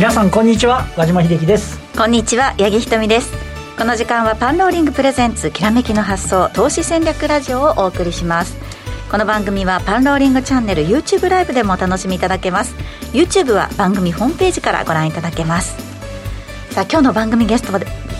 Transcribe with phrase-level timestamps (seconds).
[0.00, 1.78] 皆さんこんにちは和島秀樹です。
[1.94, 3.34] こんにちは八木ひとみです。
[3.76, 8.56] この時間はパンローリングプレゼンツきらめきの発想投資戦略ラジオをお送りします。
[9.10, 12.74] この番組はパンローリングチャンネル YouTube ライブでもお楽しみいただけます。
[13.12, 15.76] YouTube は番組ホームページからご覧いただけます。
[16.70, 17.72] さあ今日の番組ゲスト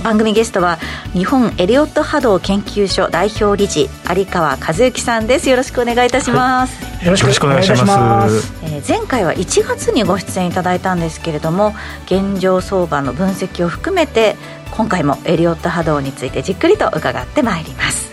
[0.02, 0.78] 番組ゲストは
[1.12, 5.48] 日本エリオット波動研究所代表理事有川和幸さんです。
[5.50, 8.52] よろしくお願いいたします、はい、よろしくお願いします。
[8.62, 11.74] えー、前回は1月にご出演いただいたんですけれども
[12.06, 14.36] 現状相場の分析を含めて
[14.70, 18.10] 今回もエリオット波動についてじっくりと伺ってまいります。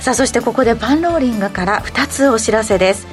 [0.00, 3.08] さあそしてここでパンローリングから2つお知らせです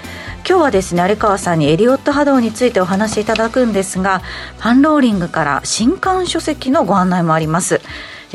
[0.48, 4.22] 今日はですね有川さんにエリオット波動についてお話しいただくんですが
[4.60, 7.82] パンローリングから新刊書籍のご案内もあります。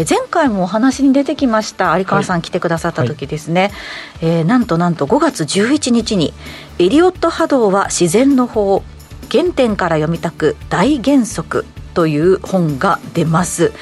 [0.08, 3.72] 前回もお話に出てきました有川さん来てくださった時ですね、
[4.20, 4.30] はい。
[4.30, 6.32] はい、えー、なんとなんと5月11日に
[6.78, 8.84] 「エリオット波動は自然の法
[9.28, 11.66] 原点から読みたく大原則」
[11.98, 13.72] という本が出ます、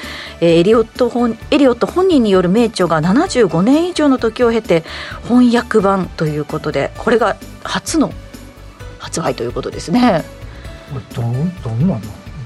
[0.41, 4.83] えー、エリオット本エリオット本人による名著が75年以上の時を経て
[5.27, 8.11] 翻訳版ということでこれが初の
[8.97, 10.23] 発売ということですね。
[11.13, 12.01] どどんなの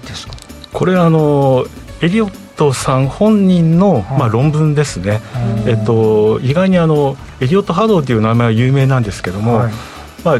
[0.06, 0.34] ですか？
[0.74, 1.66] これあの
[2.02, 5.22] エリオットさん本人の、まあ、論文ですね、
[5.66, 9.74] えっと、意外にあのエリオット・波動という名前は有名なんですけども、はい、
[10.26, 10.40] まあ、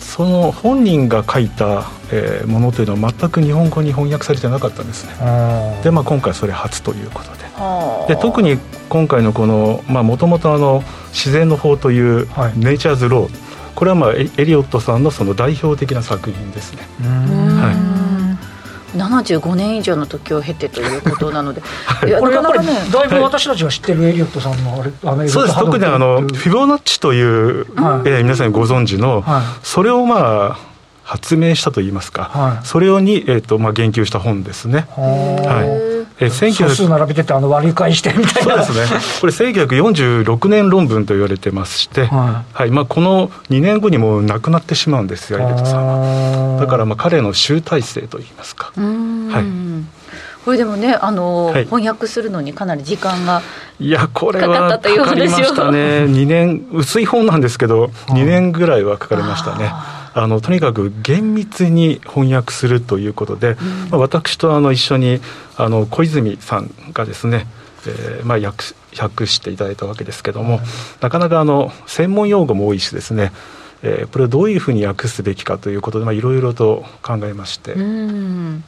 [0.00, 5.80] その本人が書いた、えー、ものというのは全く日本語に翻訳されてなかったんですね。
[5.82, 7.46] で、まあ、今回それ初ということで。
[8.08, 13.30] で特に今回のこのもともと自然の法という「ネイチャーズ・ロー」
[13.74, 16.88] これは、まあ、エリオットさんのその代表的な作品ですね。
[17.02, 17.96] はい。
[18.96, 25.58] 75年以上の時を経てということなので、 はい、これやっぱり、ね、だいぶ私たちが知ってるエリオットさんのあれあのそうです。
[25.58, 30.75] 特にあのフィボナッチという、はい、えー、皆さんご存知の、はい、それをまあ
[31.06, 34.88] 発明したといいますか、はい、それをに、えーとまあ、言及した本ですね。
[34.90, 35.62] は
[35.92, 35.96] い。
[36.18, 38.64] え素数並べててあの割り返してみたいな。
[38.64, 39.00] そうですね。
[39.20, 46.60] これ1946年論文と言われてまして、はい、はい、まあ、この2年後にも亡くなってしまうんですよエリトさんは。
[46.60, 48.72] だからまあ彼の集大成といいますか。
[48.74, 49.96] はい。
[50.44, 53.42] これでもねあの、はい、翻訳するのにかなり時間が
[53.78, 56.04] いやこれはかかりましたね。
[56.04, 59.70] 2年薄い本なんですけど2年ぐらいはかかりましたね
[60.16, 63.54] あのとにかく厳密に翻訳するということで、う
[63.86, 65.20] ん、まあ、私とあの一緒に
[65.56, 67.46] あの小泉さんがですね、
[67.86, 68.64] えーまあ訳、
[68.98, 70.60] 訳していただいたわけですけども、
[71.02, 73.30] なかなかあの専門用語も多いしですね
[73.82, 77.74] えー、これをどういうふうに訳すべきかということでいろいろと考えまして。
[77.74, 78.64] うん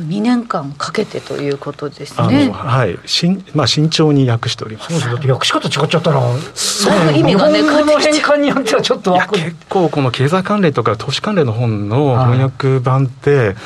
[0.00, 2.50] 2年間かけてということですね。
[2.52, 5.00] はい、しんまあ慎重に訳しております。
[5.00, 5.32] そうです。
[5.32, 6.20] 訳し方違っちゃったら、
[6.54, 13.56] そう意味がね、日の変換によってはちょっと結構この経済関連とか投資関連の本の翻訳版って。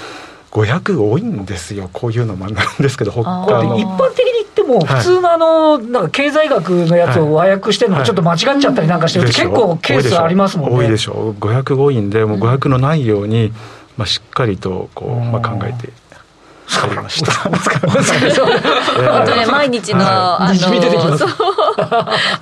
[0.51, 10.77] 500多いんですよ、こういうのもあるんですけど、一般的に言っても、普通のあの、なんか経済学のやつを和訳してるのがちょっと間違っちゃったりなんかしてると、結構ケースありますもんね。
[10.79, 11.13] 多いでしょ。
[11.13, 13.53] う、500多いんで、もう500のないように、
[13.97, 15.93] まあ、しっかりとこう、まあ、考えて
[16.79, 17.33] わかりました。
[17.33, 17.53] 本
[19.27, 20.71] 当ね、毎日の、あの、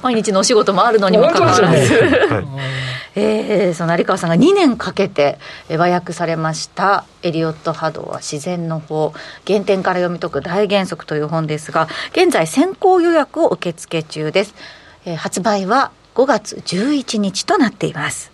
[0.03, 2.45] 毎日のお仕事もあるのにもかかわらず。
[3.21, 9.13] えー、その有川さんが2年かけて和訳されました「エリオット波動は自然の法
[9.45, 14.55] 原点から読み解く大原則」という本ですが現在先行予約を受付中です、
[15.05, 18.31] えー、発売は5月11日となっています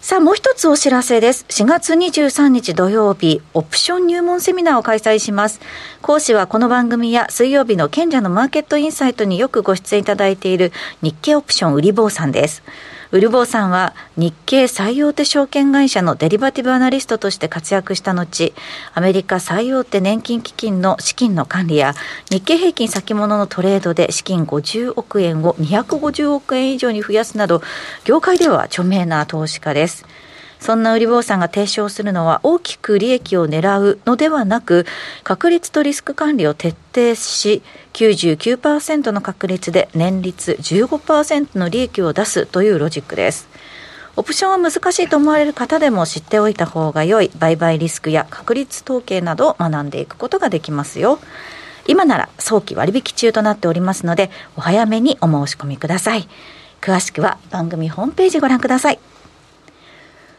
[0.00, 1.44] さあ、もう一つお知らせです。
[1.48, 5.60] 4月23日土曜日、オプション入門セミナーを開催します。
[6.02, 10.72] 講師はこの番組や水曜日の賢者のマーケットインサイトによくご出演いただいている
[11.02, 12.62] 日経オプション売り坊さんです。
[13.10, 18.52] ウルボーさんは日経最大手証券会社のデリバティブアナリストとして活躍した後、
[18.92, 21.94] アメリカ最大手年金基金の資金の管理や
[22.30, 27.62] 日経平均先物のトレードで資金50億円を250億円以上に増やすなど、
[28.04, 30.04] 業界では著名な投資家です。
[30.60, 34.86] そんな売り坊さんが提唱するのは大きく利益を狙うのではなく、
[35.22, 37.62] 確率とリスク管理を徹底し、
[37.92, 43.48] 99%の確率で年率15%の利益を出すというロジックです。
[44.16, 51.20] オプションは難しいと思われる方でも知っておいた方が良い売買リスクや確率統計などを学んでいくことができますよ。
[51.86, 56.28] 今なら早期割引中となっておりますので、お早めにお申し込みください。
[56.80, 58.98] 詳しくは番組ホームページご覧ください。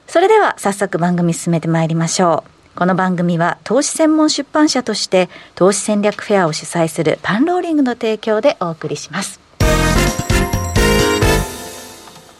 [0.09, 2.79] それでは早速番組進めてまいりましょう。
[2.79, 9.39] この番組は投資専門出版社として投資戦略フェアを主催するパンローリングの提供でお送りします。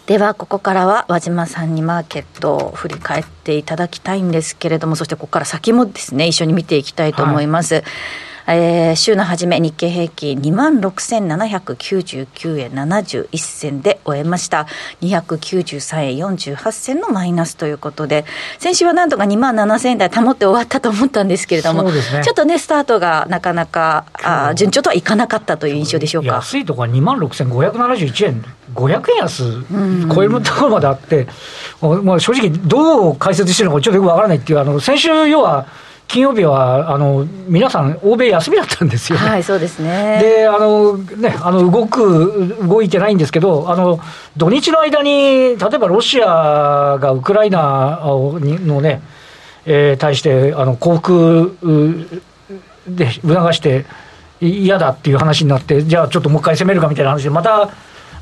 [0.08, 7.76] ではここからは和島さんにマーケットを振り返っていただきたいんですけれどもそしてここから先もですね一緒に見ていきたいと思います。
[7.76, 7.84] はい
[8.52, 14.66] えー、週の初め日経平均2万6799円71銭で終えました。
[15.02, 18.26] 293円48銭のマイナスということで
[18.58, 21.92] 先週はなんとか2万7000円台保って終わったと思ったんですけれども、ね、
[22.24, 26.34] ちょっとねスタートがなかなかあ順調とはいかなかったという印象でしょうか？
[26.34, 28.44] 安いところは2万6571円
[28.74, 29.44] 500円安
[30.14, 31.28] 超えるところまであって、
[31.82, 35.68] もう正直どう解説してるのかちょっとよくわからないっていうあの先週要は
[36.10, 40.20] 金曜日はあの皆さん、欧米休みだったんですよ、ね、はい、そうですね。
[40.20, 44.00] で、あのね、あの動く、動いてないんですけど、あの
[44.36, 49.04] 土日の間に、例えばロシアがウクライナのね、
[49.68, 52.24] えー、対してあの降伏
[52.88, 53.86] で促して
[54.42, 57.70] 嫌だっていう話になって、じゃあちょっともう一回攻めるかみたいな話で、また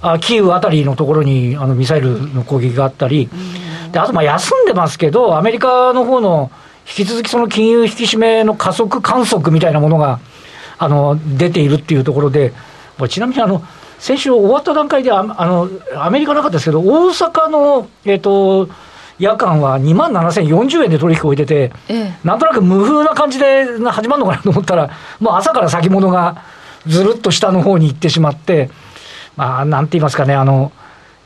[0.02, 3.30] あキーウあたりのところにあのミサイルの攻撃があったり、
[3.94, 6.52] であとまあ休んでますけど、アメリカの方の
[6.88, 10.20] 引き続きその金融引き締めの加速観測みたいなものが
[10.78, 12.54] あの出ているっていうところで、
[13.10, 13.64] ちなみにあの
[14.00, 18.70] 先週終わった段階であの、アメリカなかったですけど、大阪の、えっ、ー、と、
[19.20, 26.44] 夜間は2万7040円で取引を置いてて、ええ、なんとなく無風な感じで始まるのかなと思ったら、もう朝から先物が
[26.86, 28.70] ずるっと下の方に行ってしまって、
[29.36, 30.72] まあ、なんて言いますかね、あの、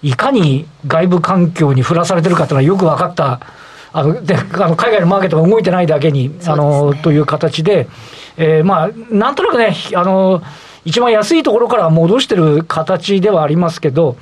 [0.02, 3.42] いかに外部環境に振らされてるかというのはよく分かった
[3.94, 7.88] あのであの海外のマーケットが動いてないだけに、あの、という形で、
[8.38, 10.42] えー、まあ、なんとなくね、あの
[10.86, 14.18] 一番安いところから戻してる形ではありますけど、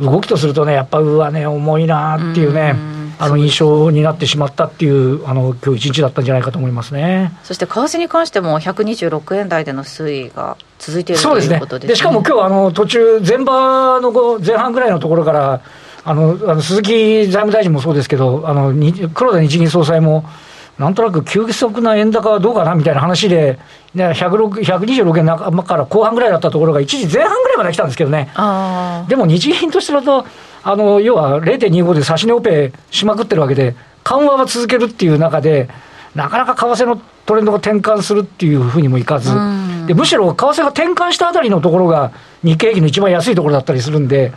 [0.00, 2.74] 動きとするとね、やっぱうわね、重いなっていうね。
[2.74, 2.92] う
[3.22, 7.32] あの印象になってしまったっていう、あの今日一日だったんじゃないかと思いますね。
[7.44, 15.60] そして為替に関しても、126円台での推移が続いているそうですね、でしかも今日あの途中、前場の前半ぐらいのところから、
[16.04, 18.72] あのあの鈴木財務大臣もそうですけど、あの
[19.14, 20.24] 黒田日銀総裁も、
[20.78, 23.58] なんとなく急速な円高はどうかなみたいな話で、
[23.94, 28.30] ね、126円半ばから後半ぐらいだったところが、一時前半ぐらいまで来たんですけどね、
[29.08, 30.26] でも日銀としてだと、
[30.64, 35.68] あの要は0.25で指し値オペしまくってるわけで、緩和は続けるっていう中で、
[36.14, 39.30] なかなか為替のトレンドが転換するっていうふうにもいかず、
[39.86, 42.12] でむしろ為替が転換したあたりのところが、
[42.42, 44.32] 日経平均の一番安いところだったりするんで、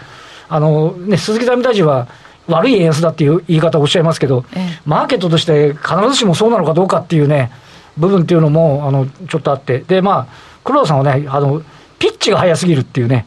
[0.48, 2.08] あのね、鈴木財務大臣は、
[2.48, 7.52] 悪い円安だっていう言い方をおっしゃいますけど、ええ、マーケットとして必ずしもそうなのかどうかっていうね、
[7.98, 10.34] 部分っていうのもあのちょっとあって、で、まあ、
[10.64, 11.64] 黒田さんはね、あの
[11.98, 13.26] ピッチが速すぎるっていうね。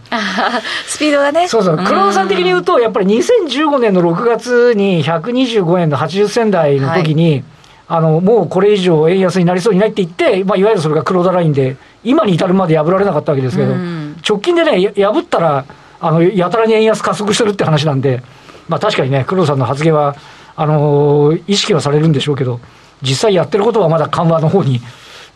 [0.86, 1.48] スピードがね。
[1.48, 1.76] そうそう。
[1.76, 7.44] 黒田さん的に言うと、やっぱり2015年の6月に125円の80銭台の時に、はい、
[7.88, 13.74] あの、もうこれ以上円安になりそうにないって言って、まあ、いわゆるそれが黒田ラインで、今に至るまで破られなかったわけですけど、
[14.28, 15.64] 直近でね、破ったら、
[16.00, 18.22] あのやたらに円安加速してるって話なんで、
[18.68, 20.16] まあ、確かにね、黒田さんの発言は
[20.56, 22.60] あの意識はされるんでしょうけど、
[23.02, 24.80] 実際やってることはまだ緩和の方に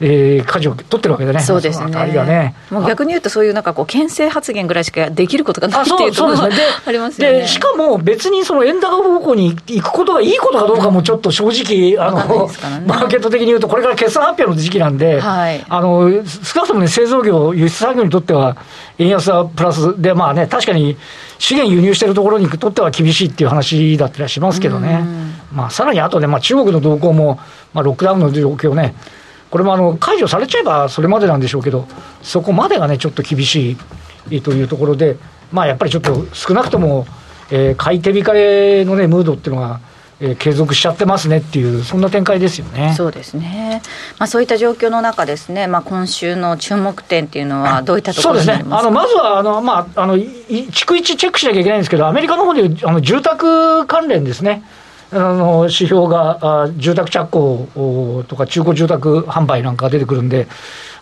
[0.05, 2.55] えー、舵を取ってるわけでね、そうですね、ね。
[2.71, 6.49] もう逆に言うと、そういうなんかこう、牽制発言ぐらいしかできることがない っていうところが
[6.87, 7.41] ありますよね。
[7.41, 12.53] でしかも別にその円高方向に行くことがいいことかどうかもちょっと正直、あの、ね、
[12.85, 18.56] マーケット的に言うと、これから決算発表の時期なんで、はい、あの少なくともね、製造業、輸出産業にとっては、
[18.99, 20.97] 円安はプラスで、まあね、確かに
[21.39, 25.05] 資源輸入してるところにとっては厳しいっていう話だったりしますけどね、
[25.53, 27.41] まあ、さらにあとで、まあ、中国の動向も、
[27.73, 28.94] まあ、ロックダウンの状況ね、
[29.53, 31.87] これもあの解除されちゃえばそれまでなんでしょうけど、
[32.23, 33.77] そこまでがね、ちょっと厳し
[34.31, 35.19] いというところで、
[35.53, 37.06] まあ、やっぱりちょっと少なくとも、
[37.51, 39.81] えー、買い手控えの、ね、ムードっていうのが、
[40.21, 42.94] えー、継続しちゃってますねっていう、そんな展開ですよね。
[42.97, 43.82] そうですね、
[44.19, 54.63] まあ、そういった状況の中ですね、まあ、今週の注目点っていうのは、どういったところになりますか、ね、あのまずはあの、まあ、あの逐一チェックしなきゃいけないんですけど、アメリカの方であの住宅関連ですね。
[55.13, 60.49] あの指標が住宅着工とか中古住宅販売なんかが出てくるんで、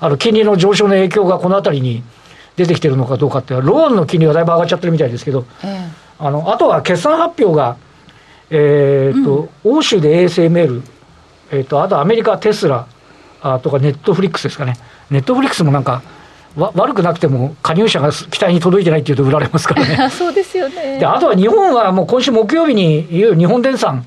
[0.01, 2.03] あの金利の上昇の影響がこのあたりに
[2.57, 7.77] 出てきてるのかどうかって、ローンの金利がだいぶ上がっちゃってるみたいですけど、えー、あのあとは決算発表が、
[8.51, 10.83] えーと、うん、欧州で ASML、
[11.53, 12.87] えーと、あとアメリカ、テスラ
[13.43, 14.75] あとかネットフリックスですかね、
[15.11, 16.03] ネットフリックスもなんか、
[16.57, 20.11] わ悪くなくても加入者が期待に届いてないっていうと売られますからね。
[20.11, 24.05] そうですよねであとは日本はもう今週木曜日にいわゆる日本電産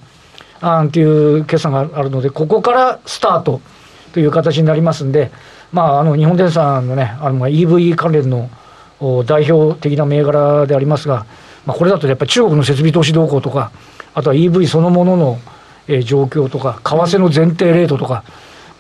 [0.64, 3.62] あっていう決算があるので、ここからスタート
[4.14, 5.30] という形になりますんで、
[5.74, 8.50] まあ、あの日本電産のね、あの EV 関連の
[9.26, 11.26] 代表的な銘柄でありますが、
[11.66, 13.72] まあ、これだとやっぱり中国の設備投資動向とか、
[14.14, 15.40] あとは EV そのものの、
[15.88, 18.24] えー、状況とか、為替の前提レートとか、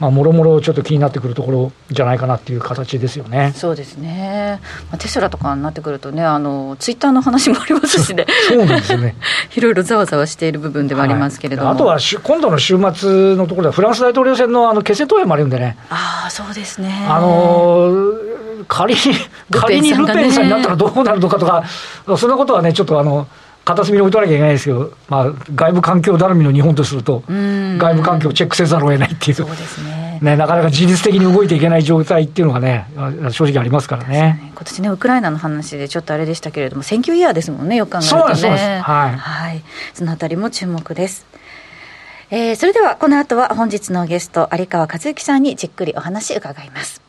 [0.03, 3.53] まあ、もろもろちょっと気になってくるところじゃないかなっていう形ですよね。
[3.55, 4.59] そうですね。
[4.89, 8.25] まあ、テスラとかになってくるとね、あのツイッターの話もありますしね。
[8.49, 9.15] そうなんですよね。
[9.55, 11.69] いろいろざわざわしている部分ではありますけれども。
[11.69, 15.77] はい、あとは今度の週末のところではフランス大統領選のあの決選投票もあるんでね。
[15.89, 17.07] ああ、そうですね。
[17.09, 18.99] あのー、仮に
[19.51, 21.63] 仮にルペンさんになったらどうなるのかとか、
[22.17, 23.25] そんなことはねちょっとあの。
[23.65, 30.19] 片隅に置いとかなきゃいけないですけど、まあ、外部環境頼みの日本とすると、外部環境をチェックせざるを得ないっていう、そうですね。
[30.21, 32.87] ねなかなか自律的に動いていけない状態っていうのがね、
[33.31, 34.51] 正直ありますからね。
[34.53, 38.21] 今年ね、ウクライナの話でちょっとあれでしたけれども、選挙イヤーですもんね、よく考えるとね。
[38.21, 41.25] そうですはい、はい、そのあたりも注目です。
[42.31, 47.01] えー、それではこの後は本日のゲスト有川和幸さんにじっくりお話伺います。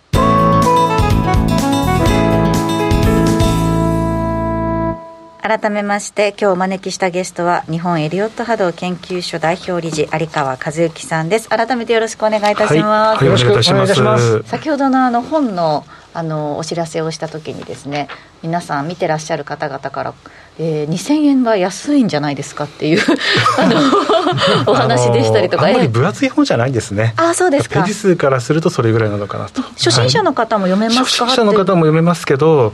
[5.46, 11.50] 改めまして今日お招きしたゲストは日本エリオット波動研究所代表理事有川和幸さんです。
[11.50, 14.42] 改めてよろしくお願いいたします、はい、よろしくお願いいたします。
[14.44, 15.84] 先ほどのあの本の
[16.14, 18.08] あのお知らせをした時にですね
[18.42, 20.14] 皆さん見てらっしゃる方々から
[20.58, 23.02] えー、2000円は安いんじゃないですかっていう
[23.58, 27.12] あのお話でしたりとか、あまり分厚い本じゃないんですね。
[27.18, 27.80] あそうですか。
[27.80, 29.60] ページ数からするとそれぐらいなのかなと。
[29.76, 32.72] 初心者の方も読めますか、はい、初心者の方も読めますけど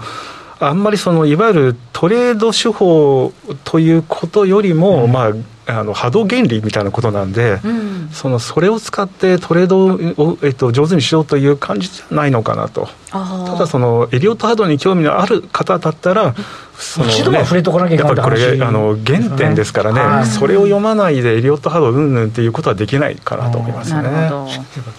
[0.61, 3.33] あんまりそのいわゆるトレード手法
[3.65, 5.33] ということよりも、うん、まあ
[5.71, 12.89] あの波動原理みたいなことなんで、うん、そのそれを使ってトレードを、えっと、上手にしようという感じじゃないのかなと。
[13.11, 16.33] ただそのエリオット波動に興味のある方だったら
[16.79, 24.31] その、ね、一度は触れとかなきゃいけないやっぱりこれあの原点ですからね、はい、それを読まないでエリオット波動うんぬんっていうことはできないかなと思いますね。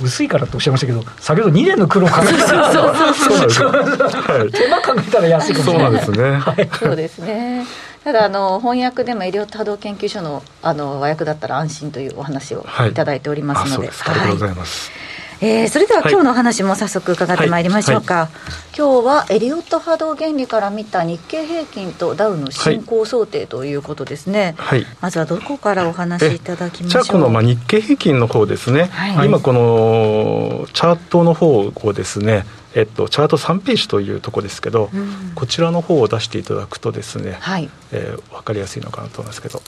[0.02, 4.62] 薄いからっておっしゃいましたけど先ほど2年の苦労考えたらそうなんです。
[4.62, 6.06] 手間考えたら安いかもしれない。
[6.06, 7.66] そうなんですね、そうですね
[8.04, 12.94] ただあの翻訳でもエリオット波動研究所のあの和訳だったら安心というお話をい。
[12.94, 14.92] ただいておりますので、はい、ありがとうございます、
[15.40, 18.24] えー、それでは今日のお話も早速伺ってまいりましょうか、はい。
[18.24, 18.32] はい、
[18.76, 27.04] 今日はエリオット波動原理から見た日経平均とダウの進行想定ということですね、はい、まずはどこからお話しいただきましょう？
[27.04, 28.90] じゃあこのまあ日経平均の方ですね、
[29.24, 37.70] 今このチャートの方をですねえっと、チャート3ページというところですけど、うん、こちらの方を出していただくとですね、はい。
[37.92, 39.62] えー、分かりやすいのかなと思いますけど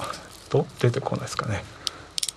[0.50, 1.64] と出てこないですかね。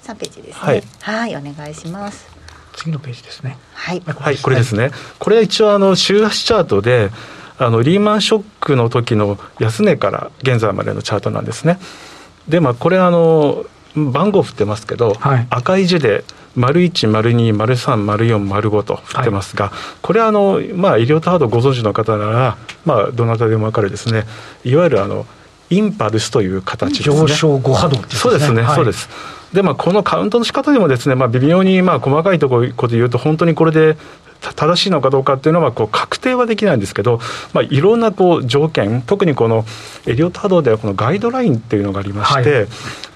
[0.02, 0.60] 3ページですね。
[0.60, 2.26] はい、はい、お願いします。
[2.74, 3.58] 次のページですね。
[3.74, 4.90] はい、はい、これですね。
[5.18, 7.10] これは一応あの週足チャートで
[7.58, 11.78] あのリーマンショックの時の安値から現在までのチャートなんですね。
[12.48, 16.24] でまあこれあの番号振ってますけど、はい、赤い字で
[16.56, 24.24] 丸1、丸2、丸3、丸4、丸5と振ってますが、はい、これはあの、まあ、医療タードご存知の方なら、まあ、どなたでも分かるですね、
[24.64, 25.26] いわゆるあの
[25.70, 27.16] インパルスという形ですね。
[27.16, 29.08] 上昇5波動、ね、そうですね、はい、そうです。
[29.52, 33.96] で、まあ、このカウントの仕方でもですね、まあ、微妙にまあ細かいところこと言うと、本当にこれで
[34.40, 37.20] 正しいのかどうかっていうのはこう確定はできないんですけど、
[37.52, 39.64] まあ、いろんなこう条件特にこの
[40.06, 42.66] エリオット波動ではこのガイドラインっていうのがありまして、はい、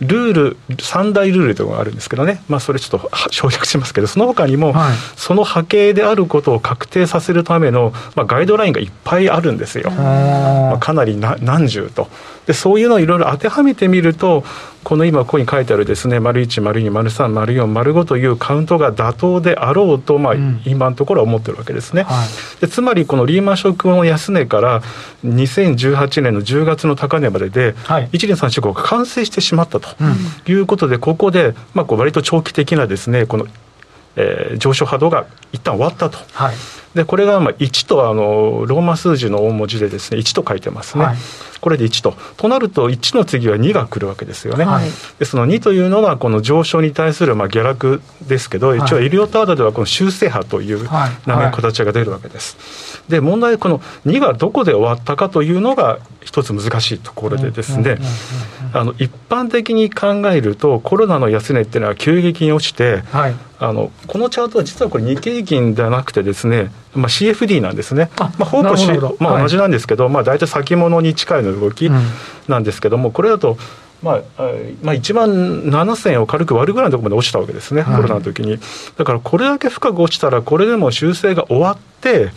[0.01, 4.75] ルール三大ルールというのがあるんですけどね、まあ、それちょっと 省略しますけどその他にも、
[5.17, 12.09] その波形であることを確定させるための、まあ、ガイドラインがいっぱいあるんですよ、まあ、かなり何十と。
[12.47, 14.45] でそういうのをいろいろ当てはめてみると
[14.83, 20.35] この今ここに書いてあるですね丸1丸2丸3丸4丸5というカウントが妥当であろうと、まあ、
[20.65, 24.83] 今のところは思ってるわけですね、はい、でつまりこのリーマンショックの安値から
[25.25, 29.89] 2018年の10月の高値までで、はい、1.345が完成してしまったと
[30.47, 33.47] いうことで、ここで、まあ、こう割と長期的なですねこの
[34.17, 36.55] えー、上昇波動が一旦終わったと、はい、
[36.95, 41.17] でこれがまあ1とあのローマ数字の大文字でですね1と書いてますね、はい、
[41.61, 42.17] これで1と。
[42.37, 44.65] となると、1の次は2が来るわけですよね。
[44.65, 50.89] はい、でその2というのが、この上昇に対するまあ下落ですけど、一応、エリオタードではこの修正波という
[51.27, 53.03] 名前、形が出るわけです。
[53.09, 57.99] で、問題、この2がどこで終わったかというのが、一つ難しいところでですね、
[58.73, 68.75] あの一般的に考えると、コロナの安値っていうのは急激に落ちて、はい、あのこのチャートは実はこれ、日経平均ではなくてですね、まあ、CFD なんですね、まあ、ほぼ、
[69.19, 71.91] まあ、同じなんですけど、はい、まあ、大体先物に近いの動き
[72.49, 73.57] なんですけども、これだと、
[74.03, 74.43] まあ
[74.83, 75.29] まあ、1万
[75.65, 78.59] 7000円を軽く割るぐらいのところまで落ちたわけですね、はい、コロナの時に。
[78.97, 82.31] だからこれだけ深く落ちたら、これでも修正が終わって、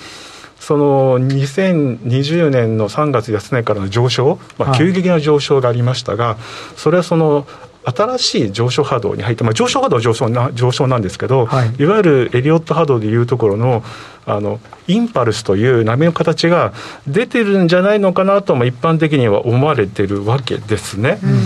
[0.60, 6.38] その2020年の3月安値からの上昇、まあ、急激な上昇がありましたが、はい、
[6.78, 7.46] それはその
[7.86, 13.84] 新しい上昇波動に入って、まあ、上昇波動は上昇な上昇なんですけど、はい、いわゆるエリオット波動でいうところの
[14.26, 16.74] あのインパルスという波の形が
[17.08, 21.20] 出てるんじゃないのかなとも一般的には思われてるわけですね。
[21.22, 21.40] うん、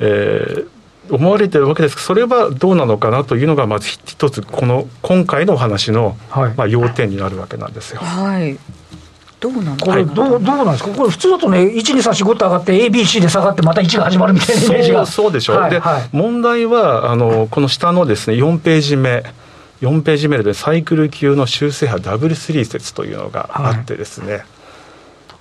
[0.00, 0.68] えー
[1.10, 8.00] 思思われてるわけですそれはどうなのかなというのがまず一つこの今回のお話の、はい、まあ、要点になるわけなんですよ。
[8.00, 8.58] はい
[9.42, 15.04] どうなんこれどう、どうなんですか、これ、普通だとね、1、2、3、4、5って上がって、A、B、C で下がって、また1が始まるみたいなイメージが。
[15.04, 19.24] そうでしょう、はい、で、はい、問題はあの、この下のですね4ページ目、
[19.80, 24.44] 4ページ目でサイクル級の修正波ダブルスリー説というのがあってですね、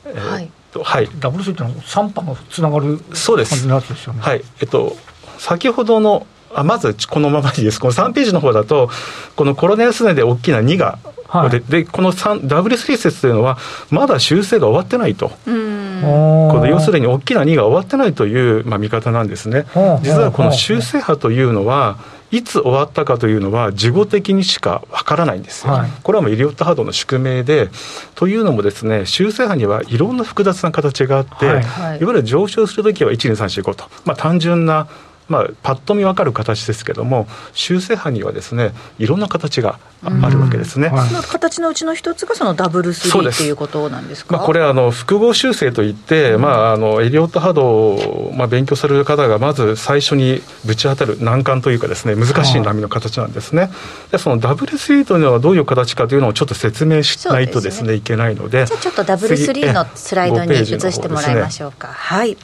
[0.03, 4.41] はい、えー、はい、ダブルスリーってのは3波のつながるそうです、ね、はい。
[4.61, 4.97] えっと、
[5.37, 8.89] 先ほどのあまずこのままいいです、この3ページの方だと、
[9.35, 10.99] このコロナ安値で大きな2が
[11.31, 13.57] はい、ででこの W3 説というのは、
[13.89, 19.65] まだ修正が終わってないと、この要するに大きな2が終わってないという、まあ、見方なんですね。
[20.01, 21.99] 実はこの修正波というのは、
[22.31, 27.69] いつ終わったかというのは、事後的にしかわからないんですよ、はい、これはもうイリオット波動の宿命で、
[28.15, 31.61] というのもですね、修正波にはいろんな複雑な形があって、はい、い。
[31.61, 34.87] わゆる上昇するときは1、2、3、4、5と、まあ、単純な
[35.27, 44.37] まあ、パッと見分かる形ですけども修正波にはですねいろんな形があるわけですね、はい、形のうちの一つがそのダブルスリーっていうことなんですか？
[44.37, 53.69] まあ、これあの複合修正といって、うん、まあ、あのエリオット波動を、まあ、勉強される方がまず最初にぶち当たる難関というかですね難しい波の形なんですね、
[54.11, 62.37] でそのダブルスリーというのはどういう形かというのをちょっと説明しないとですね、ね、いけないのでじゃあちょっとダブルスリーのスライドに移してもらいましょうか、ね、はい。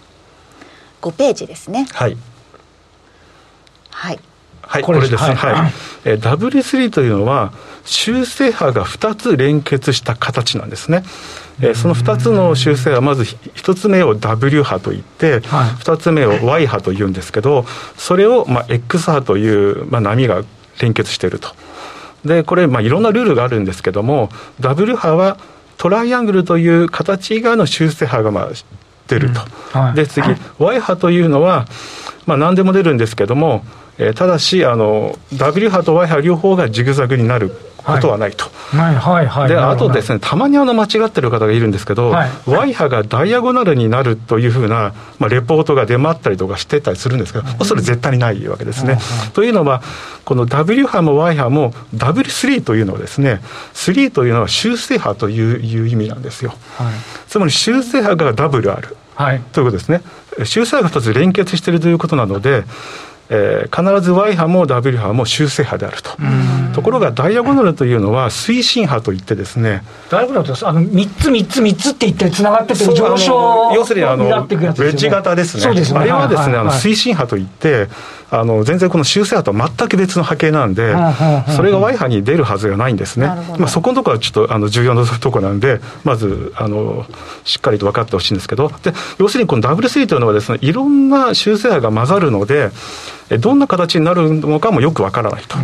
[1.01, 1.88] 5ページですね。
[1.91, 2.17] はい
[3.97, 4.19] はい。
[4.61, 5.11] はい、これです。
[5.11, 5.73] ね、はい、はい、
[6.05, 7.51] えー、W3 というのは、
[7.85, 11.03] 修正波が2つ連結した形なんですね。
[11.61, 17.65] えー、その2つの修正はまず1つ目を W 波といって、はい、2つ目を Y 波というんですけど
[17.97, 20.43] それをまあ X 波という、まあ、波が
[20.79, 21.49] 連結していると。
[22.23, 25.37] でこれまあいろんなルールがあるんですけども W 波は
[25.77, 28.49] トライアングルという形以外の修正波がまあ
[29.07, 29.41] 出ると、
[29.75, 29.81] うん。
[29.81, 30.27] はい、で次
[30.59, 31.65] Y 波というのは
[32.27, 33.63] まあ何でも出るんですけども
[33.97, 37.51] えー、ただしあの W 波と Y 波両方がジグザグになる
[37.88, 38.45] ことはないと。
[38.75, 38.95] はい。
[38.95, 39.27] はい。
[39.27, 48.99] はい、であとですねたまにあの間違ってる方がいるんですけど、はい、Y 波がダイアゴナルになるというふうな、まあ、レポートが出回ったりとかしてたりするんですけど、うん、それ絶対にないわけですね。
[49.27, 49.81] うん、というのは
[50.25, 53.41] この W 波も Y 波も W3 というのはですね
[53.73, 56.53] 3というのは修正波といういう意味なんですよ。
[56.77, 56.93] はい、
[57.27, 60.01] つまり修正波がダブルある、はい、ということですね。
[60.43, 62.65] 修正波が2つ連結しているということなので
[63.29, 66.11] えー、必ず Y 波も W 波も修正波であると。
[66.73, 75.73] ところがダイアゴナルというのは推進波といってですねダイアゴナルってあの3つ3つ3つって言ってつながってて上昇要するにあのウェッジ型ですね。
[75.73, 75.99] ね。
[75.99, 77.89] あれはですね、あの推進波といって
[78.29, 80.93] あの全然この修正波と全く別の波形なんで、
[81.55, 87.05] それが Y 波に出るはずがないんですね、まあ、そこのところはちょっとあの重要なところなんで、まずあの
[87.45, 92.71] しっかりと分かってほしいんですけど、で要するにこの W3 というのはです、ね、いろんな修正波が混ざるので、
[93.39, 95.57] どんな形になるのかもよく分からないと。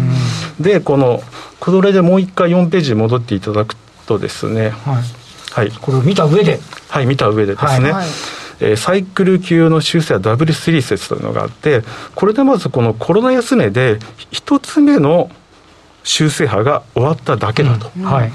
[0.60, 1.22] でこの
[1.60, 5.04] これでもう一回4ページに戻っていただくとですね、はい、
[5.52, 6.60] はい、これを見た上で。
[6.90, 8.08] はい見た上でですね、はい
[8.60, 11.84] えー、サイクル級の修正は W3 説というのがあって、
[12.16, 14.00] これでまずこのコロナ安値で
[14.32, 15.30] 一つ目の
[16.04, 17.92] 修正波が終わっただけだと。
[17.98, 18.04] うん。
[18.04, 18.32] はい、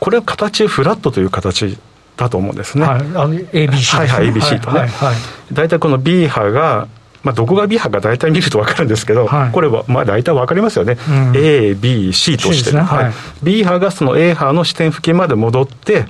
[0.00, 1.78] これは形フラットという形
[2.16, 2.86] だと思うんですね。
[2.86, 4.80] はい、ABC、はいはい、ABC とね。
[4.80, 5.16] はいはい、
[5.52, 6.88] 大体この B 波が
[7.24, 12.80] まあ、どこが B 波か大体見ると分かるんですけど、はい、これはまあ大体分かりますよね、うん、A、B、C として、ね。
[12.82, 16.04] はい、B 波がその A 波の支点付近まで戻って、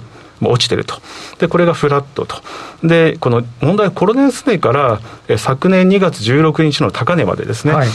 [0.50, 1.00] 落ちてると。
[1.38, 2.36] で、これがフラットと。
[2.82, 7.88] で、この問題はコロナ安値からえ昨年2月16日の高値までですね、はい、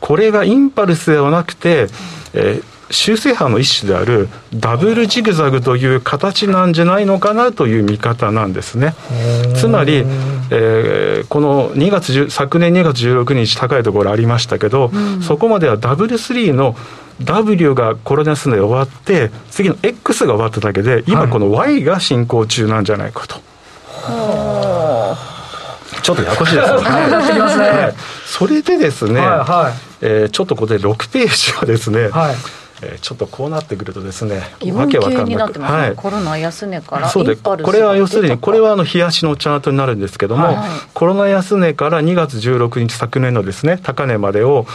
[0.00, 1.86] これがインパルスではなくて、
[2.34, 8.94] えー、修正波の一種であるダブルジグザグという形なんじゃないのかなという見方なんですね。
[9.56, 10.04] つまり、
[10.50, 16.76] えー、この2月昨年2月16日高いところありましたけど、うん、そこまではダブル3の
[17.22, 23.40] W がコロナ数で終わって次の X が終わっただけで今この Y が進行中なんじゃないかと。
[23.90, 25.16] は
[25.98, 26.76] い、ちょっとややこしいですね。
[26.76, 27.94] はい、
[28.26, 32.34] それでですね、はいはい、えー、ちょっとここで6ページはですね、はい。
[32.82, 40.56] えー、ちょっとこうなってくるとですね、わけわかんなく、はい、コロナ安値からそうでこれは要するにこれはあの冷やしのチャートになるんですけども、はい、
[40.92, 44.66] コロナ安値から2月16日昨年のですね高値までを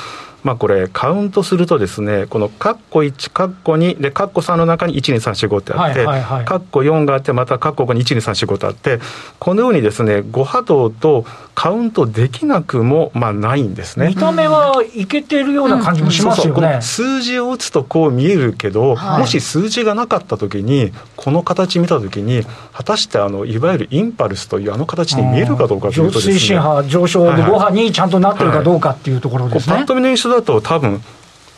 [0.43, 6.05] まあ、これ、カウントするとですね、このカッコ1、カッコ2、で、カッコ3の中に1、2、3、4、5ってあって、
[6.45, 8.99] カッコ4があって、またカッコ5に1、2、3、4、5とあって、
[9.39, 14.07] このようにですね、誤波動とカウントできなくも、まあ、ないんですね。
[14.07, 16.67] 見た目はいけてるような感じもしますよね。
[16.67, 26.33] うんうん、数字を打つとこう見えるけど、はい、もし数字がなかったときに、この形見たときに、果たしてあのいわゆるインパルスというあの形に見えるかどうかというとですね。
[26.35, 29.73] 推進波上昇で5波にちゃんとなってるかどうかっていうところですね。
[29.73, 31.01] はい、パッと見の印象だと多分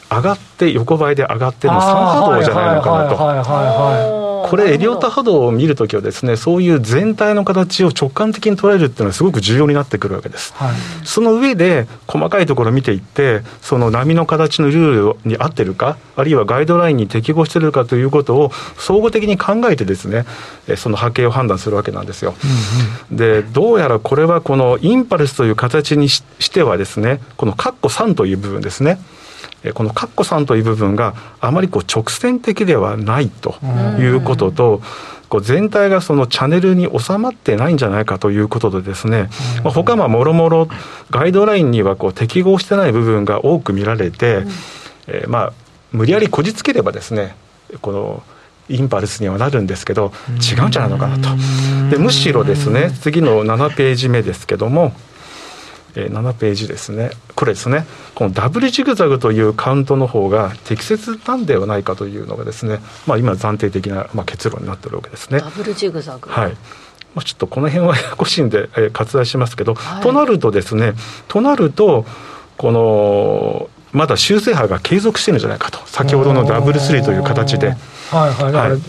[0.10, 4.23] 上がって横ばいで上がっての3波動じゃないのかなと。
[4.44, 10.76] これエリオット波動を見るときはですねそういう全体の形を直感的に捉えるっていうのはすごく重要になってくるわけです、はい、
[11.06, 20.26] その上で細かいところを見ていってその波の形のルールに合ってるかあるいはガイドラインに適合してるかということを総合的に考えてですね
[20.78, 22.36] その波形を判断するわけなんですよ、
[23.12, 29.00] うんうん、でどうやらこれはこのインパルスという形にしてはですねこのカッコ3という部分ですね
[29.72, 33.56] このカッコさんという部分があまりこう直線的ではないと
[34.00, 34.82] いうことと、
[35.30, 39.30] こう全体がそのチャンネルに収まってないんじゃないかということでですね、
[39.64, 40.68] まあ、他はもろもろ
[41.10, 44.44] ガイドラインにはこう適合してない部分が多く見られて、
[45.08, 45.54] えー、まあ
[45.92, 47.36] 無理やりこじつければですね
[47.82, 48.24] この
[48.70, 51.30] インパルスにはなるんですけど違うんじゃないのかなと。
[51.90, 54.94] でむしろですね次の7ページ目ですけども
[55.96, 57.12] えー、7ページですね。
[57.36, 57.86] これですね。
[58.16, 65.40] このダブルジグザグというカウントの方が適切なんではないかというのがですね、まあ、今暫定的な、まあ、結論になってるわけですね。
[65.40, 66.30] ダブルジグザグ。
[66.30, 66.52] はい。
[67.16, 70.94] まあ、ちょっとこの辺はややこしいんで、えー、割愛しますけど、はい、となるとですね
[71.28, 72.06] となると
[72.58, 75.80] このまだ修正波が継続してるんじゃないかと。
[75.86, 77.76] 先ほどのダブルスリーという形で。
[78.14, 78.80] はいはい、だから、はい、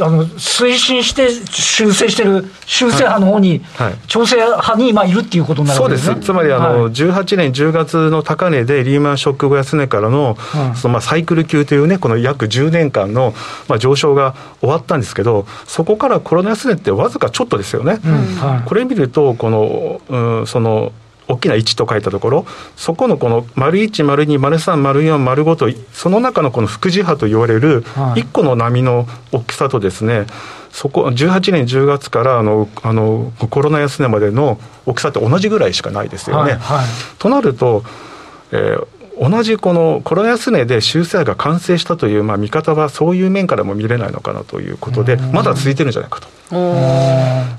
[0.00, 6.06] あの推進して修正してる修正派の方に、はい、調整派に今いるっていうことになるわけですね。
[6.06, 6.26] そうです。
[6.26, 10.36] つまりあの、はい、18年10月の高値でリーマンショック後安値からの、
[10.70, 13.34] うん、そのまあサイクル級というねこの約10年間の
[13.68, 18.00] まあ上昇が終わったんですけど、そこからコロナ安値ってわずかちょっとですよね。
[18.04, 18.12] うん。
[18.36, 20.92] はい、これ見るとこの、うん、その
[21.34, 30.26] 大きな1と書いたところ、そこのこの丸1、丸2、丸3、丸4、丸5と、その中のこの副次波と言われる1個の波の大きさとですね、
[30.70, 36.54] そこ18年10月からあのあのコロナ安値までの大きさって同じぐらいしかないですよね。
[36.54, 36.86] はいはい、
[37.18, 37.84] となると、
[38.50, 38.86] えー、
[39.20, 46.28] 同じこのコロナ安値で修正が完成したという、まあ、見方はそういう面からも見れないのかなということで、まだ続いてるんじゃないかと。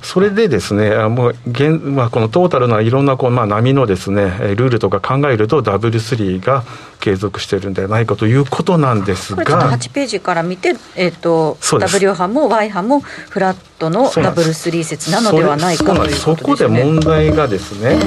[0.04, 4.24] それでですね、もう現まあ、このトータルないろんなこう、まあ、波のですね
[4.56, 6.64] ルールとか考えると、ダブルスリーが
[7.00, 18.00] 継続してるんではないかということなんですが、これちょっと8ページから見て、えーと、W 波も Y 波もフラットのダブルスリー説なのではないかということです、ね、そこで問題がですね、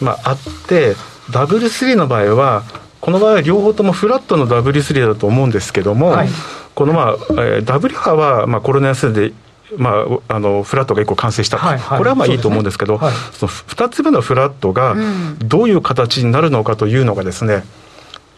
[0.00, 0.96] まあ、あって、
[1.30, 2.64] ダブルスリーの場合は、
[3.00, 6.28] この場合は両方ともフラットの W3 だと思うんですけども、はい、
[6.74, 9.32] この、まあえー、W 波は、まあ、コロナ安で
[9.76, 14.96] まあ、あのフラットが1個完成した、はいはい、これはまあいいと思うんですけど、そ、ねはい、その2つ目のフラットが
[15.40, 17.64] どういう形になるのかというのがですね、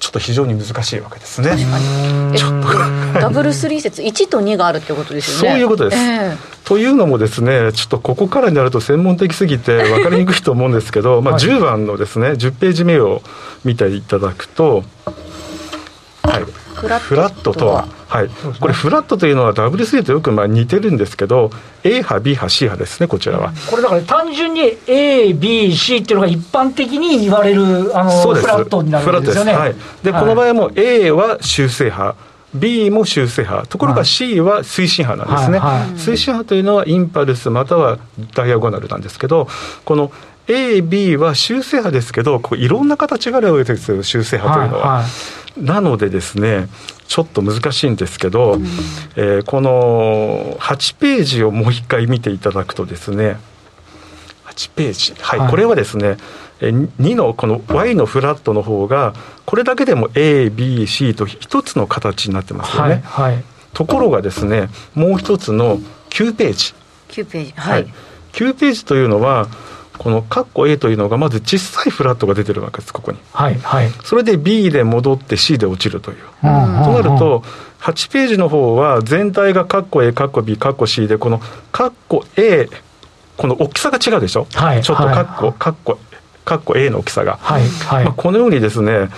[0.01, 1.51] ちょっと非常に難しいわけですね。
[2.35, 5.51] ちょっとダブルスリー説1と2があるってことですよね。
[5.51, 6.03] そういうことです。
[6.03, 13.21] えー、というのもですね、ちょっとここからになると専門的すぎて分かりにくいと思うんですけど、 まあ10番のですね、10ページ目を
[13.63, 14.85] 見ていただくと、
[16.23, 18.29] はい、フラットとは、はい、
[18.61, 21.51] これ、フラットというのは W3 とよくまあ似てるんですけど、
[21.85, 23.53] A 波、B 波、C 波ですね、こちらは。
[23.69, 29.53] これだから単純に A、B、C っていうのが一般的に言われるあのフラットになるんですよね。
[29.53, 32.15] はい、で、この場合も A は修正波。
[32.53, 35.81] B も修正波、ところが C は推進波なんですね、はい。
[35.83, 37.99] はい、推進波というのはインパルスまたは
[38.35, 39.47] ダイアゴナルなんですけど、
[39.85, 40.11] この
[40.49, 44.89] A、B は修正波ですけど、こういろんな形があるわけですよ、修正波というのは。
[44.89, 45.03] はい。
[45.03, 45.11] はい、
[45.57, 46.69] なのでですね、
[47.07, 48.67] ちょっと難しいんですけど、うん、
[49.17, 53.39] えー、この8ページをもう一回見ていただくとですね、
[54.47, 56.19] 8ページ、はい、はい、これはですね、
[56.61, 59.15] 2のこの y のフラットの方が
[59.47, 65.79] これだけでも ABC と一つの形になってますよね、はいはい、ところがですねもう一つの
[66.11, 66.75] 9ページ。
[67.09, 67.93] 9ページはい、はい、
[68.33, 69.49] 9ページというのは
[70.01, 77.45] このカッコ A というのがまず小さいフラットが出てるわけですここに、はいはい、それで B で戻って C で落ちるという、となると
[77.81, 81.39] 8ページの方は全体がカッコ A カッコ B カッコ C でこの
[81.71, 82.71] カッコ A
[83.37, 85.99] この大きさが違うでしょ、はい、ちょっとカッコ、はい、カッコ
[86.47, 88.05] カッコ A の大きさが、はいはい。
[88.07, 89.11] まあ、このようにですね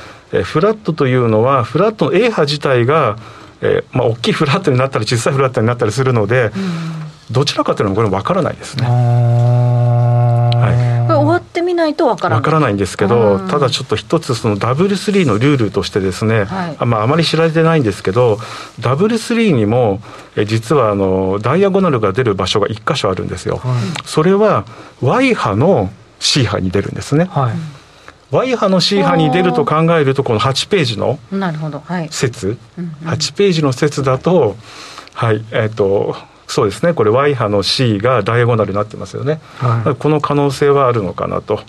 [0.42, 3.18] フラットというのはフラットの A 波自体が、
[3.60, 6.52] えーまあ、大きいフラットになったり小さいフラットになったりするので、うん、
[7.30, 8.86] どちらかというのはこれ分からないですね。
[11.52, 12.38] っってみないとわからない。
[12.38, 18.38] わからないんですけど、ただちょっと一つそのダブルスリーのルールとしてですね、はい、あまあ、あまり知られてないんですけど
[18.80, 20.00] ダブルスリーにも
[20.34, 24.64] え実はあのダイアゴナルが出る場所が1箇所あるんですよ、はい、それは
[25.02, 27.54] Y 波の C 波に出るんですね、はい。
[28.30, 31.18] Y 波の C 波に出ると考えるとこの8ページの
[32.10, 34.56] 説、はい、8ページの説だと
[35.12, 36.16] はいえっ、ー、と
[36.52, 36.92] そうですね。
[36.92, 41.60] これ Y 波の C がダイアゴナルになってますよね、はい、この可能性はあるのかなと。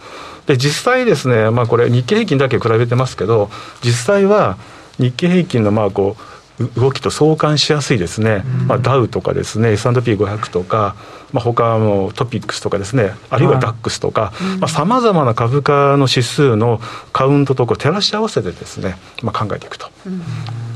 [0.45, 3.49] で実際ですね、まあ、これ日経平均だけ比べてますけど
[3.81, 4.57] 実際は
[4.99, 6.17] 日経平均のまあこ
[6.59, 10.95] う動きと相関しやすいですね、うん、まあ、ダウとかですね S&P500 とか、
[11.31, 14.33] まあ、他のトピックスとかですねあるいはダックスとか
[14.67, 16.81] さまざ、まな株価の指数の
[17.13, 19.89] カウントとこう照らし合わせてですね、まあ、考えていくと。
[20.05, 20.72] うん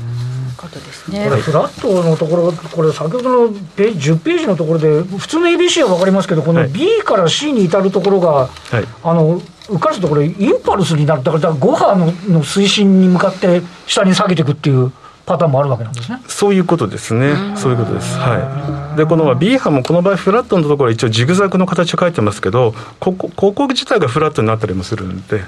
[0.58, 1.24] ことですね。
[1.28, 8.48] これ、フラットのところ、これ、先ほどのペ10ページのところで、普通の ABC は分かりますけど、この B から C に至るところが、は
[8.80, 9.40] い、あの
[9.70, 14.92] うっかりするとこれ、インパルスになる、だから5波のの推進に向かって下に下げていくっていう。
[15.28, 16.22] パターンもあるわけなんですね。
[16.26, 17.34] そういうことですね。
[17.54, 18.16] そういうことです。
[18.18, 18.96] はい。
[18.96, 25.42] で、この B 波もこの場合フラットのところは一応ジグザグの形を書いてますけど、ここ、ここ自体がフラットになったりもするんで、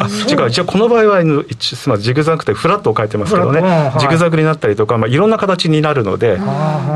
[0.00, 1.20] あ、違う、じゃあこの場合は、
[1.60, 6.38] すみまジグザグってフラットを書いてますけどね、はい、ジグザグになったりとか、まあ、いろんな形になるので、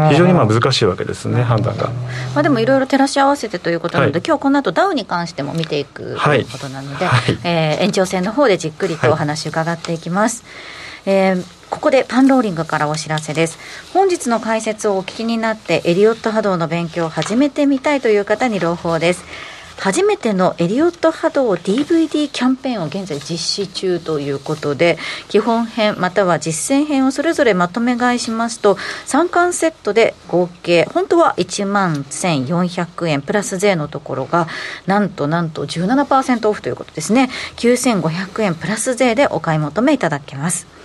[0.09, 1.90] 非常にまあ難しいわけですね、判断が。
[2.35, 10.42] まあ、でもいろいろ照らし合わせてということなので、はい、今日この後ダウに関しても見ていくということなので、はい、えー、延長戦の方でじっくりとお話伺っていきます。
[10.42, 13.57] はい、えーここでパンローリングからお知らせです。
[13.95, 19.25] 本日の解説をお聞きになってエリオット波動の勉強を始めてみたいという方に朗報です。
[19.81, 24.99] 初めてのエリオット波動 DVD キャンペーンを現在実施中ということで
[25.31, 28.75] 基本編または実践編をそれぞれまとめ買いしますと
[29.07, 34.49] 3巻セットで合計本当は1万1400円プラス税のところが
[34.87, 37.31] なんとなんと17%オフということですね。
[37.57, 40.80] 9500円プラス税でお買い求めいただけます。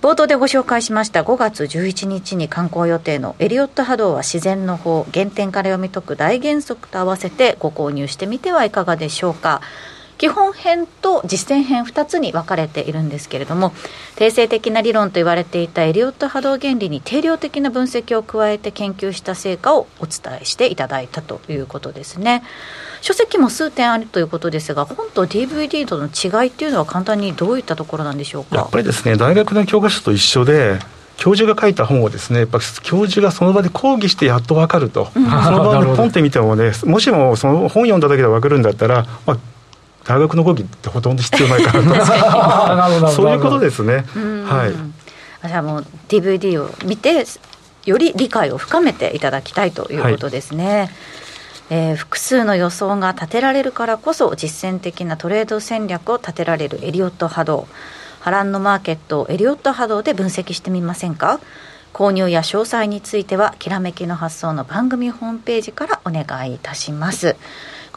[0.00, 9.60] 冒頭でご紹介しました5月11日に刊行予定のエリオット波動は自然の法原点から読み解く大原則と合わせてご購入してみてはいかがでしょうか
[10.16, 13.72] 基本編と実践編2つに分かれているんですけれども
[14.14, 22.44] 定性的な理論と言われていたエリオット波動原理に定量的な分析を加えて研究した成果をお伝えしていただいたということですね。
[23.00, 28.56] 書籍も数点あるということですが本と DVD との違いっていうのは簡単にどういったところなんでしょうか？
[28.56, 30.78] やっぱりですね大学の教科書と一緒で
[31.16, 39.38] 教授が書いた本をですねやっぱ教授がその場で講義してやっと分かると、うん、 その場でポンって見てもね もしもその本読んだだけで分かるんだったら、まあ、
[40.04, 44.04] 大学の講義ってほとんど必要ないか なとそういうことですね。
[44.46, 45.48] はい。
[45.48, 47.24] じゃあもう DVD を見て
[47.84, 50.78] より理解を深めていただきたいということですね。
[50.78, 50.90] はい
[51.70, 57.68] えー、複数の予想が立てられるからこそ実践的なトレード戦略を立てられるエリオット波動。
[58.20, 61.40] 波乱のマーケットをエリオット波動で分析してみませんか？
[61.92, 67.36] 購入や詳細についてはきらめきの発想の番組ホームページからお願いいたします。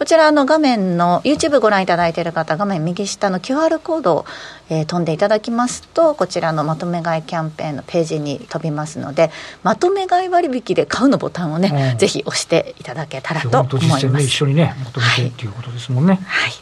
[0.01, 4.25] こちらの画面の YouTube ご覧いただいている方画面右下の QR コードを、
[4.67, 9.29] えー、飛んでいただきますとこちらのまとめ買いキャンペーンのページに飛びますので
[9.61, 14.07] まとめ買い割引で買うのボタンをね、うん、ぜひ押していただけたらと思います。
[14.25, 16.15] 一緒にねまとめてっていうことですもんね。
[16.25, 16.53] はい、はい。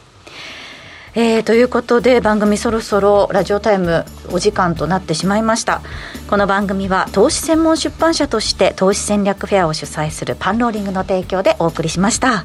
[1.14, 5.80] えー、ということで番組そろそろラジオタイムお時間となってしまいました。
[6.28, 12.44] この番組は投資専門出版社として投資戦略フェアを主催するパンローリングの提供でお送りしました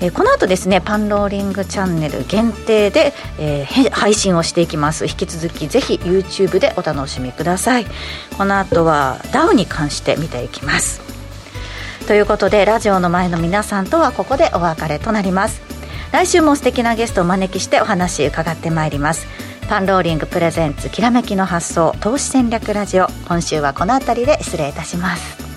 [0.00, 5.06] えー、この後ですねパンローリングチャンネル限定で、えー、配信をしていきます。
[5.06, 7.86] 引き続きぜひ YouTube でお楽しみください。
[8.36, 11.00] この後はダウに関して見ていきます。
[12.06, 15.60] ということでラジオの前の皆さんとはここでお別れとなります。
[16.10, 19.26] 来週も素敵なゲストをお招きしてお話伺ってまいります。
[19.68, 23.08] パンローリングプレゼンツきらめきの発想投資戦略ラジオ。
[23.26, 25.47] 今週はこの辺りで失礼いたします。